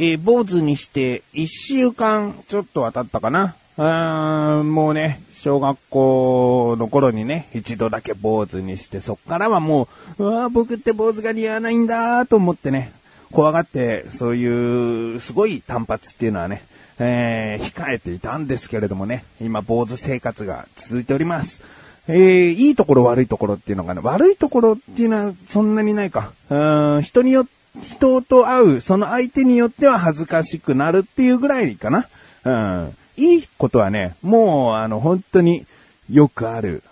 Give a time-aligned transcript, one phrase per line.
[0.00, 3.56] えー、坊主にして1週間ちょっとは経ったかな。
[3.76, 9.88] うーん、もうね、小学校の頃にね、一度だけ坊主にして、そっからはも
[10.18, 12.92] う、うわ僕って坊主が似合わないんだと思ってね、
[13.32, 16.62] 怖がって、そういうすごい単発っていうのはね、
[17.00, 21.60] えー、控えていたんですけれどもね、今坊主生活が続いております。
[22.06, 26.32] えー、いいところ悪いところっていうのがね、悪いところっていうのはそんなにないか。
[26.50, 32.08] うーん、人によって、人と会う、その相手によっては恥ずかしくなるっていうぐらいかな。
[32.44, 32.96] うん。
[33.16, 35.66] いいことはね、もう、あの、本当に
[36.10, 36.82] よくある、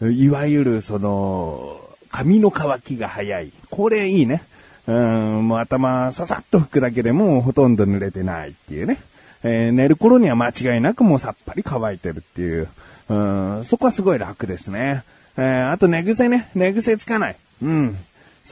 [0.00, 3.52] いわゆる、その、髪の乾きが早い。
[3.70, 4.42] これいいね。
[4.86, 8.98] うん、もう頭ささっと拭くだけでもうほとんど濡れてないっていうね。
[9.44, 12.68] えー、寝る頃には間違いなくもうさっぱり乾いてるっていう。
[13.08, 15.04] うん、そこはすごい楽ですね。
[15.36, 16.50] えー、あと寝癖ね。
[16.54, 17.36] 寝癖つかない。
[17.62, 17.96] うん。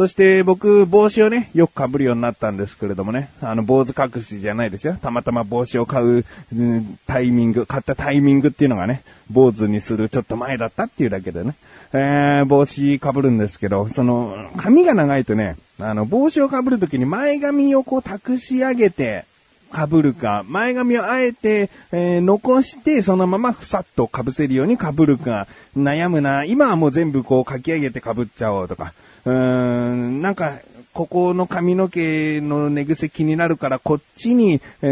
[0.01, 4.95] そして僕、帽子をね、よく被るようになったんですけれどもね、あの、坊主隠しじゃないですよ。
[4.95, 6.25] たまたま帽子を買う、
[6.57, 11.55] うん、タイミング、買ったタイミングっていうのがね、坊主にするちょっと前だったっていうだけでね、
[11.93, 19.27] えー、帽子被るんですけど、その、髪が長いとね、あの、帽子を被るときに前髪をこう託し上げて、
[19.71, 26.45] 被るか、前髪をあえて、えー、残して、そのままふさっと被せるように被るか、悩むな。
[26.45, 28.95] 今はもう全部こう書き上げて被っちゃおうとか。
[29.25, 30.59] うーん、なんか、
[30.93, 34.87] ここの髪の毛の寝癖気になるから、こっちに、え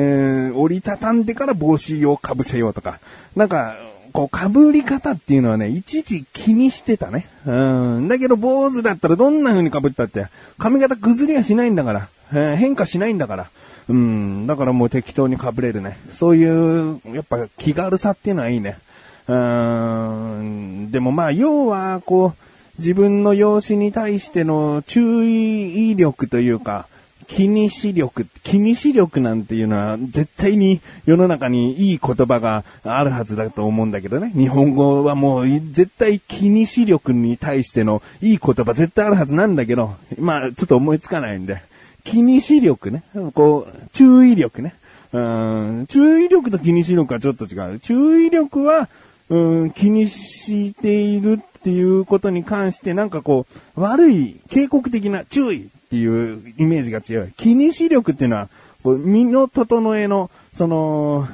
[0.52, 3.00] ー、折りたたんでから帽子をかぶせようとか。
[3.34, 3.76] なんか、
[4.12, 7.26] こう、被り方っていうのはね、いちいち気にしてたね。
[7.46, 8.08] うん。
[8.08, 10.26] だけど、坊主だったらどんな風に被ったって、
[10.58, 12.08] 髪型崩れはしないんだから。
[12.32, 13.50] えー、変化しないんだから。
[13.88, 14.46] うん。
[14.46, 15.98] だからもう適当に被れるね。
[16.10, 18.78] そういう、やっぱ気軽さっていうのはいいね。
[19.26, 20.90] うん。
[20.90, 22.47] でもまあ、要は、こう、
[22.78, 26.86] 自分の容姿に対しての注意力というか、
[27.26, 34.32] 気にし力、気にし力なんていうのは絶対に世の中にいい言葉があるはずだと思うんだけどね。
[34.34, 41.62] 日本語はもう絶対気にし力に対してのいい言葉絶対あるはずなんだけど、まあちょっと思いつかないんで。
[42.04, 43.02] 気にし力ね。
[43.34, 44.74] こう、注意力ね。
[45.12, 47.78] うん、注意力と気にし力はちょっと違う。
[47.78, 48.88] 注意力は、
[49.30, 53.46] うん、気にしているっていうことに関してなんかこ
[53.76, 57.32] う、悪い、警告的な注意っていうイメージが強い。
[57.36, 58.48] 気にし力っていうのは、
[58.82, 61.28] こう身の整えの、その、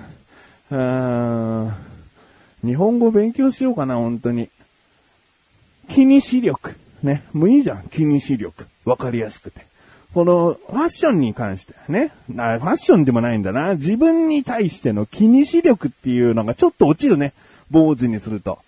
[2.65, 4.49] 日本語勉強しようかな、本当に。
[5.89, 6.75] 気にし力。
[7.03, 7.23] ね。
[7.33, 8.67] もういいじゃん、気にし力。
[8.85, 9.67] わかりやすくて。
[10.15, 12.11] この、ファッションに関してね。
[12.29, 13.75] ファッションでもないんだな。
[13.75, 17.35] 自分に対しての気にし力っていうのがちょっと落ちるね。
[17.75, 18.61] 坊主にすると。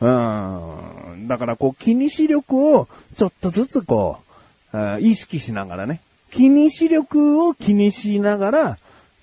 [0.00, 1.26] うん。
[1.26, 4.18] だからこう気にし力をちょっとずつこ
[4.72, 6.00] う、意識しながらね。
[6.30, 8.78] 気にし力を気にしながら、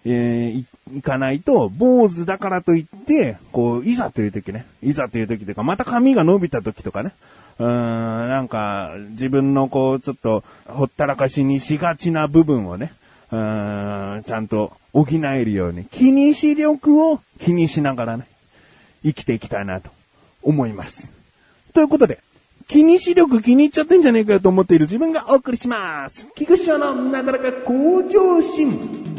[0.06, 4.66] えー、いかないと、坊主だからといって、こう、いざという時ね。
[4.84, 7.14] いざという時というか、また髪が伸びた時とかね。
[7.58, 12.94] うん、なんか、自分のこう、ちょっと、ほったらかしにしがちな部分をね、
[13.32, 18.26] うん、ちゃんと補えるように、気にし力を気にしながらね、
[19.04, 19.90] 生きていきたいなと
[20.42, 21.12] 思います。
[21.74, 22.20] ということで、
[22.68, 26.28] 気にし力気に入っちゃってんじゃねえかよと思っている自分がお送りします。
[26.36, 29.10] 菊師匠のなだらか向上心。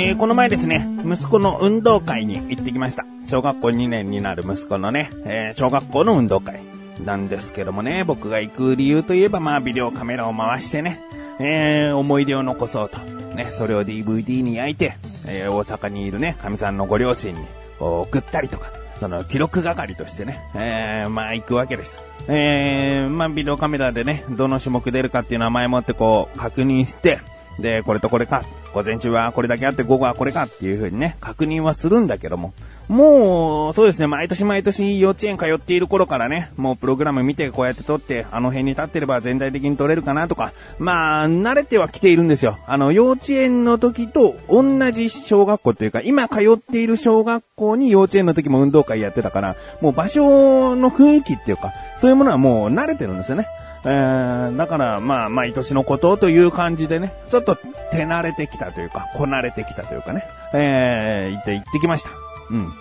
[0.00, 3.07] えー、この前ですね、息子の運動会に行ってきました。
[3.28, 6.62] 小学校2年になる息子のね、えー、小学校の運動会
[7.04, 11.00] なんですけどもね、僕が行く理由といえば、まあ、ビデオカメラを回してね、
[11.38, 12.98] えー、思い出を残そうと。
[13.34, 17.40] ね、それを DVD に焼いて、えー、大阪にいるね、神さんのご両親に
[17.78, 22.00] 送ったりとか、その記録係としてね、えー、まあ行くわけです。
[22.28, 27.20] えー、まあビデオカメラでね、どの種目出るかっていうのは前もってこう確認して、
[27.58, 28.42] で、これとこれか。
[28.78, 32.54] 午前中はこれだけあって午後はこれかっていう風にね、確認はするんだけども、
[32.86, 42.56] もう、そうですね、毎年毎年幼稚園通っている頃からね、もうプログラム見てこうやって撮って、あの辺に立ってれば全体的に撮れるかなとか、まあ、慣れてはきているんですよ。
[42.68, 53.48] あの、幼稚園の時と同じ小学校というか、今通っている小学校に幼稚園の時も運動会やってたから、もう場所の雰囲気っていうか、そういうものはもう慣れてるんですよね。
[53.84, 57.56] えー、だから、まあ、毎年のことという感じでね、ちょっと
[57.90, 62.10] 手慣れてきたというか、こなれてきたというかね、えー、行って行ってきました。
[62.50, 62.72] うん。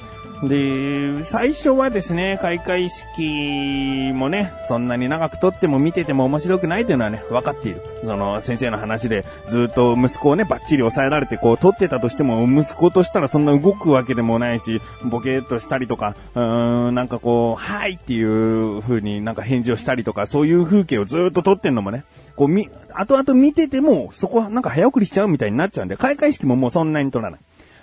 [0.44, 7.82] で、最初はですね、開会式もね、そんなに長く撮っても見てても面白くないというのはね、分かっている。
[8.04, 22.04] その、先生の話で、ずっと息子をね、バッチリ抑えられてこう撮ってたとしても、息子としたらそんな動くわけでもないし、ボケーっとしたりとか、うーん、なんかこう、はいっていう風になんか返事をしたりとか、そういう風景をずっと撮ってんのもね、
[22.36, 27.40] こうみ、後々見てても、そこはなんか早送りしちゃうみたいになっちゃうんで、開会式ももうそんなに撮らない。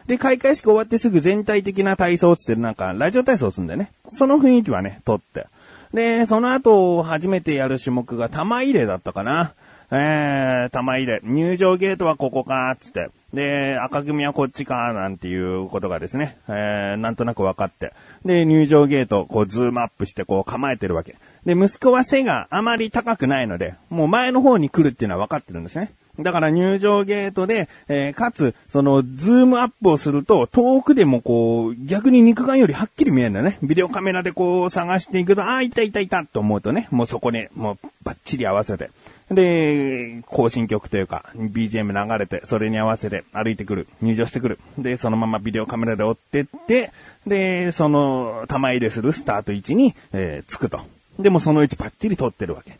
[0.06, 3.90] で、開会式終わってすぐ全体的な体操をつってるなんか、ラジオ体操するんだよね。
[4.08, 5.46] その雰囲気はね、撮って。
[5.94, 9.54] で、その後、初めてやる種目が玉入れだったかな。
[9.90, 11.20] えー、玉入れ。
[11.22, 13.10] 入場ゲートはここか、つって。
[13.32, 17.92] で、赤組はこっちか、なんていうことがですね、えー、なんとなく分かって。
[18.24, 21.16] で、入場ゲート、こう、ズームアップして、こう、構えてるわけ。
[21.46, 25.92] で、息子は背があまり高くないので、もう前の方に来るっていうのは分かってるんですね。
[26.18, 33.58] だから入場ゲートで、えー、かつ、その、ズームアップをすると、遠くでもこう、逆に肉眼よりはっきり見えるんだよね。
[33.62, 38.90] ビデオカメラでこう、探していくと、ああ、いたいたいたと思うとね、もうそこに、もう、バッチリ合わせて。
[39.30, 44.58] で、行進曲というか、BGM 流れて、それに合わせて歩いてくる、入場してくる。
[44.78, 46.92] で、そのままビデオカメラで追ってって、
[47.26, 50.80] で、その、玉入れするスタート位置に、えー、着くと。
[51.18, 52.78] でもその位置パッチリ撮ってるわけ。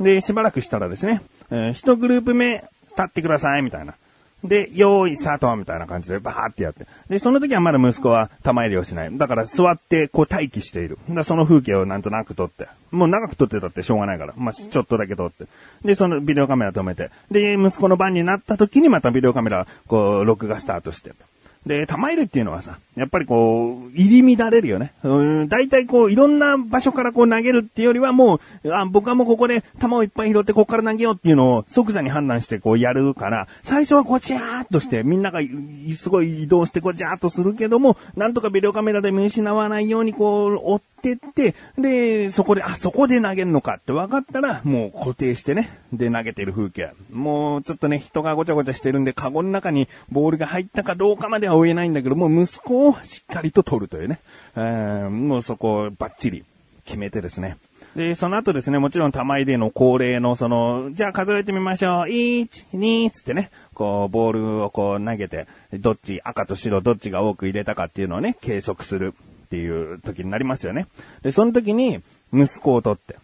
[0.00, 3.94] で、しばらくしたらですね、えー、一グループ目、立ってください、みたいな。
[4.44, 6.86] で、用意、スタートみたいな感じでバーってやって。
[7.08, 9.16] で、その時はまだ息子は玉入れをしない。
[9.16, 10.98] だから座ってこう待機している。
[11.08, 12.66] だその風景をなんとなく撮って。
[12.90, 14.34] もう長く撮ってたってしょうがないから。
[14.36, 15.44] まあ、ちょっとだけ撮って。
[15.84, 17.10] で、そのビデオカメラ止めて。
[17.30, 21.12] で、息子の番になった時にまたビデオカメラ、こう、録画スタートして。
[21.66, 24.92] で、玉入れっていうのはさ、やっぱりこう、入り乱れるよね。
[25.04, 35.40] うん、大体こう、いろんな場所からこう投げるっていうよりはもう、あ、僕はもうここで玉をいっぱい拾ってここから投げようっていうのを即座に判断してこうやるから、最初はこう、ジャーっとして、みんなが
[35.94, 46.92] すごい移動してこう、ジャーっとするけども、なんとかビデオカメラで見失わないようにこう、追ってって、で、そこで、あ、そこで投げるのかって分かったら、もう固定してね、で投げてる風景。
[47.10, 54.20] もうちょっとね、人がごちゃごちゃしてるんで、カゴの中にボールが入ったかどうかまでは追えないんだけど、もう息子をしっかりと取るというね、
[54.56, 56.44] えー、もうそこをバッチリ
[56.84, 57.56] 決めてですね。
[57.96, 62.08] で、その後ですね、もちろん玉入れの恒例の、その、じゃあ数えてみましょう。
[62.08, 69.14] 1、2、つってね、こう、ボールをこう投げて、どっち、赤と白どっちが多く入れたかっていうのをね、計測する
[69.52, 70.86] っていう時になりますよね。
[71.20, 72.00] で、その時に、
[72.32, 73.16] 息子を取って。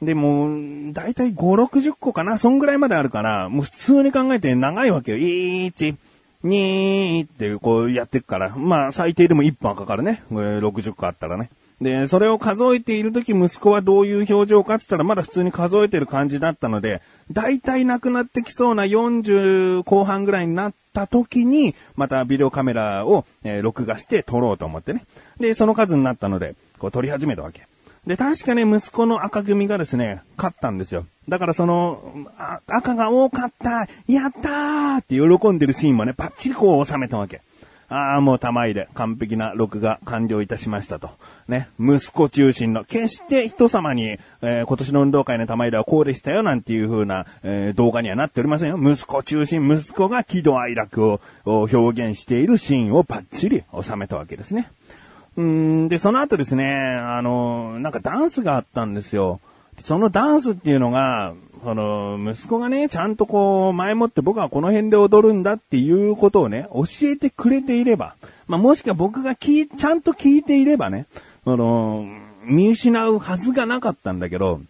[0.00, 2.38] で、もう、だいたい5、60個かな？
[2.38, 5.18] そんぐらいまであるから、もう普通に考えて長いわけよ。
[5.18, 5.96] 1、
[6.44, 10.22] 2ってこうやっていくから、まあ最低でも1分かかるね。
[10.30, 11.50] 60個あったらね。
[11.80, 25.04] で、それを数えているとき息子はどういう表情かって言ったらまだ普通に数えてる感じだったので、だいたいなくなってきそうな40後半ぐらいになった時に、またビデオカメラを、え、録画して撮ろうと思ってね。
[25.38, 27.66] で、その数になったので、こう撮り始めたわけ。
[28.06, 31.04] で、確かね、息子の赤組がですね、勝ったんですよ。
[31.28, 32.26] だからその、
[32.68, 37.42] 赤が多かったやったーって喜んでるシーンもね、パッチリこう収めたわけ。
[37.88, 41.10] ああ、もう玉入れ、完璧な録画完了いたしましたと。
[41.46, 48.78] ね、息子中心の、決して人様に、えー、今年の運動会の玉入れはこうでしたよなんていう風な、えー、動画にはなっておりませんよ。
[48.78, 54.70] 息子中心、息子が喜怒哀楽を表現しているシーンをパッチリ収めたわけですね。
[55.36, 59.40] うんで、その後ですね、あの、なんかダンスがあったんですよ。
[59.78, 68.14] そのダンスっていうのが、その、息子がね、ちゃんとこう、前もって僕はこの辺で踊るんだっていうことをね、教えてくれていれば、
[68.46, 71.06] まあ、もしくは僕が聞い、ちゃんと聞いていればね、
[71.44, 72.06] その、
[72.44, 74.60] 見失うはずがなかったんだけど、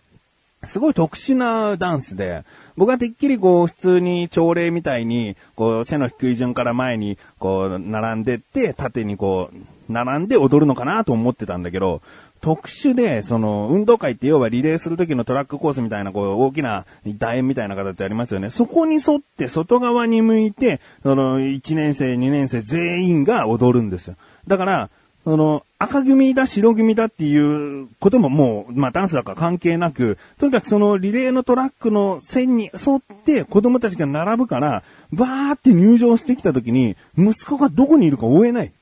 [0.66, 2.44] すごい特殊なダンスで、
[2.76, 9.56] 僕はてっきりこう普通に朝礼みたいに、こう背の低い順から前にこう並んでって、縦にこう
[9.92, 12.02] 並んで踊るのかなと思ってたんだけど、
[12.40, 18.50] 特殊で、その、運動会って要はリレーする時のトラックコースみたいな、こう、大きな楕円みたいな形ありますよね。
[18.50, 24.16] そこに沿って外側に向いて、その、1年生、2年生全員が踊るんですよ。
[24.46, 24.90] だから、
[25.26, 38.72] その、赤組だ、白組だっていうことももう、まあダンスだから関係なく、とにかくそのリレーのトラックの線に沿って子供たちが並ぶから、バーって入場してきた時に、息子がどこにいるか追えない。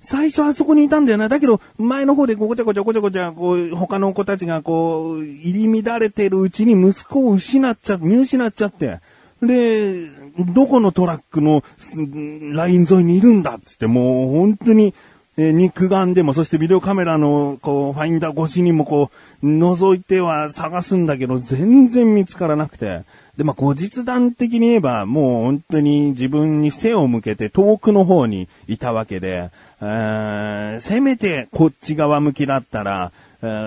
[0.00, 1.28] 最初あそこにいたんだよな。
[1.28, 8.98] だけど、前の方でごちゃごちゃごちゃごちゃ、こう、他の子たちがこう、入り乱れてるうちに息子を失っちゃ、見失っちゃって。
[9.40, 10.08] で、
[10.52, 11.62] どこのトラックの
[12.56, 14.94] ライン沿いにいるんだっつって、もう本当に、
[15.38, 19.10] え肉眼でも、そしてビデオカメラの、こう、ファインダー越しにもこ
[19.42, 23.02] う、覗いては探すんだけど、全然見つからなくて。
[23.36, 29.50] で、まあ、後日談的に言えば、もう本当に自分に背を向けて遠くの方にいたわけで
[29.82, 33.12] え、せめてこっち側向きだったら、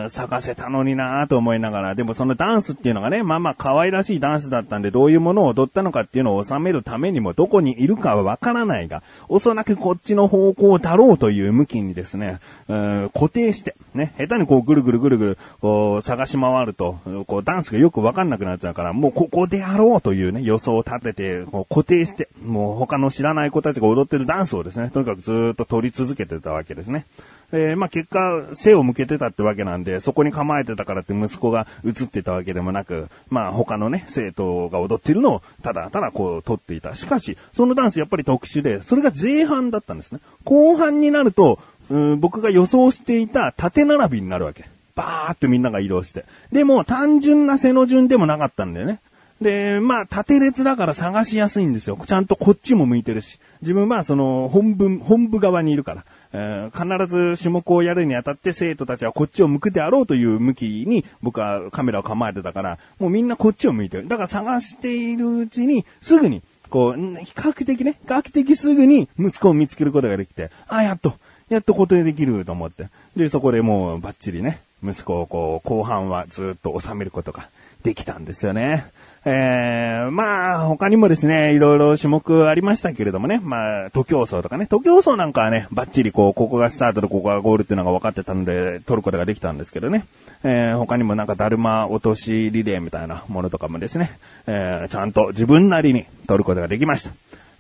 [0.10, 27.06] 探せたのになぁと思いながら、でもそのダンスっていうのがね、まあまあ可愛らしいダンスだったんで、どういうものを踊ったのかっていうのを収めるためにも、どこにいるかはわからないが、おそらくこっちの方向だろうという向きにですね、固定して、ね、下手にこうぐるぐるぐるぐる、こう探し回ると、こうダンスがよくわかんなくなっちゃうから、もうここでやろうというね、予想を立てて、こう固定して、もう他の知らない子たちが踊ってるダンスをですね、とにかくずっと撮り続けてたわけですね。
[27.52, 36.96] えー、まあ、結果、背を向けてたってわけなんで、そこに構えてたからって息子が映ってたわけでもなく、まあ、他のね、生徒が踊ってるのを、ただただこう、撮っていた。
[36.96, 40.20] しかし、そのダンスやっぱり特殊で、それが前半だったんですね。
[40.44, 44.66] 後半になると、うん僕が予想していた縦並びになるわけ。
[44.96, 46.26] バーってみんなが移動して。
[46.52, 49.00] でも、単純な背の順でもなかったんだよね。
[49.42, 51.98] で、まあ、縦列だから探しやすいんですよ。
[52.06, 53.40] ちゃんとこっちも向いてるし。
[53.62, 56.04] 自分はその、本部、本部側にいるから。
[56.32, 64.08] えー、必ず種目をやるにあたって生徒たちはこっちを向くであろうという向きに僕はカメラを構えてたから、もうみんなこっちを向いてる。
[64.08, 71.16] だから探しているうちに、すぐに、こう、比較的ね、比較的すぐに息子を見つけることができて、あ、やっと、
[71.50, 72.90] やっと固定できると思って。
[73.16, 77.50] で、そこでもうバッチリね、息子をこう、後半はずっと収めることが
[77.84, 78.86] できたんですよね。
[79.26, 90.06] えー、まあ、他にもですね、いろいろ種目ありましたけれどもね、まあ、徒競走とかね、徒競走なんかはね、バッチリこう、ここがスタートでここがゴールっていうのが分かってたので、取ることができたんですけどね、
[90.44, 97.12] えー、他にもなんかだるま落としリレーみたいなものとかもですね、えー、ちゃんと自分なりに取ることができました。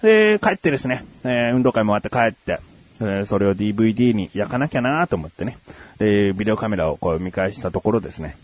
[0.01, 2.61] で、帰ってですね、えー、運動会も終わって帰って、
[3.01, 5.57] えー、それを DVD に焼かなきゃなと思ってね、
[5.97, 8.37] で、ビデオカメラをこう見返したところですね、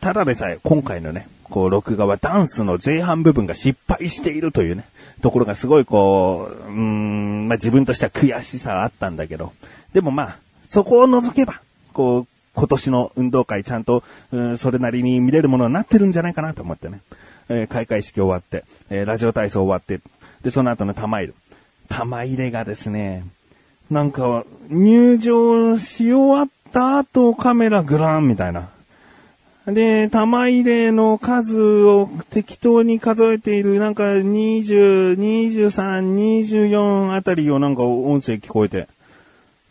[0.00, 4.84] ただでさえ今回のね、こう、録画はダンスの前半部分が失敗しているというね、
[5.22, 9.52] ところがすごいこう、うーん、まあ、自分としては悔しさはあったんだけど、
[9.92, 10.38] でもまあ、
[10.68, 11.60] そこを除けば、
[11.92, 14.02] こう、今年の運動会ちゃんと、
[14.32, 17.00] うん、それなりに見れるものになってるんじゃないかなと思ってね。
[17.48, 20.00] えー、開会式終わって、えー、ラジオ体操終わって、
[20.42, 21.32] で、その後の玉入れ。
[21.88, 23.24] 玉入れがですね、
[23.90, 28.68] なんか、入場し終わった後カメラグランみたいな。
[29.72, 38.88] で、玉入れの数を適当に数えている、なんか20、23、24あたりをなんか音声聞こえて。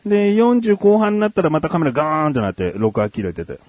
[0.05, 3.59] で、40後半になったらまたカメラガーンってなって録画切れてて。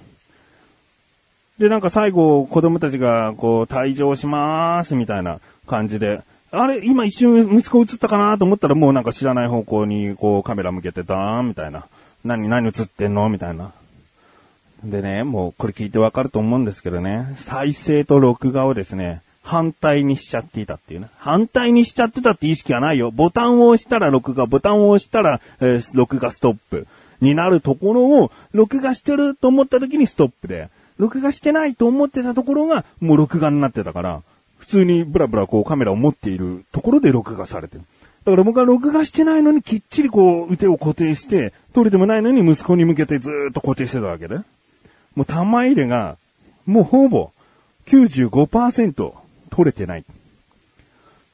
[1.58, 6.20] で、なんか最後子供たちがこう退場しまーすみたいな感じで、
[6.50, 11.86] あれ今一瞬息子映ったかなと思ったらもうなんか知らない方向にこうカメラ向けてダーみたいな。
[12.24, 13.72] 何、何映ってんのみたいな。
[14.84, 21.08] でね、もうこれ聞いてわかると思うんですけどね、再生と録画をですね、反対にしちゃっていたっていうね。
[21.16, 23.10] 反対にしちゃってたって意識はないよ。
[23.10, 26.86] ボタンを押したら録画、ボタンを押したら、えー、録画ストップ
[27.22, 30.68] になるところを、録画してると思った時にストップで、
[30.98, 34.22] 録画してないと思ってたところが、もう録画になってたから、
[34.58, 37.84] 普通にブラブラこうカメラを持っているところで録画されてる。
[38.24, 44.40] だから僕は録画してないのにきっちりこう腕を固定して、撮れてもないのに息子に向けてずっと固定してたわけで。
[45.18, 46.16] もう玉入れが、
[46.64, 47.32] もうほぼ
[47.86, 49.12] 95%
[49.50, 50.04] 取れてない。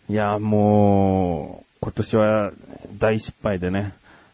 [0.09, 2.53] いや、もう、今年は
[2.99, 3.93] 大失敗でね。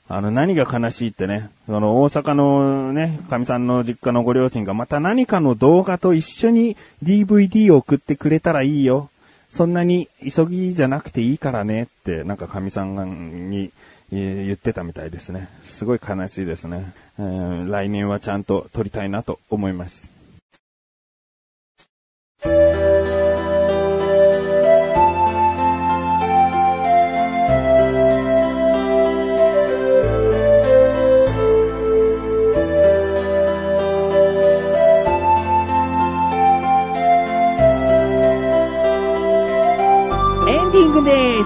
[0.09, 9.11] あの、何が悲しいってね、その大阪のね、神さんの実家のご両親がまた何かの動画と一緒に DVD を送ってくれたらいいよ。
[9.51, 13.73] そんなに急ぎじゃなくていいからねって、なんか神さんに
[14.13, 15.49] 言ってたみたいですね。
[15.65, 16.93] すごい悲しいですね。
[17.69, 20.11] 来年はちゃんと撮りたいなと思います。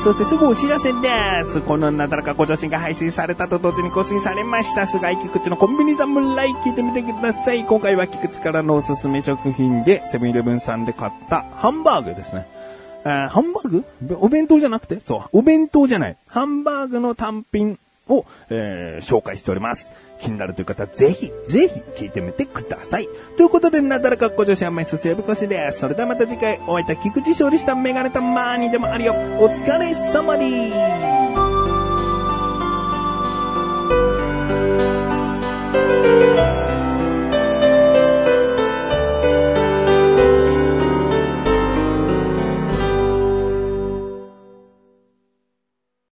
[0.04, 1.62] そしてすぐお知らせです。
[1.62, 4.86] このなだらかご女子が配信されたと同時に更新されました。
[4.86, 7.64] 菅井菊池のコンビニ侍聞いてみてください。
[7.64, 12.46] 今回は菊池からのおすすめ食品で、セブンイレブンさんで買ったハンバーグですね。
[13.02, 14.18] ハンバーグ？
[14.20, 15.00] お弁当じゃなくて？
[15.00, 16.18] そう、お弁当じゃない。
[16.28, 19.92] ハンバーグの単品を、えー、紹介しております。
[20.20, 23.08] 気になるという方ぜひ、ぜひ聞いてみてください。
[23.36, 25.80] ということで、なだらかっこ女子アマイスセブコシです。
[25.80, 29.14] それではまた次回、お会いいた菊池勝利したメガネたまーにでもあるよ。
[29.38, 31.23] お疲れ様です。